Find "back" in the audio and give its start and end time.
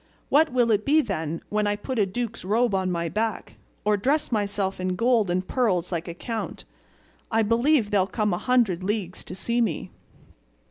3.07-3.57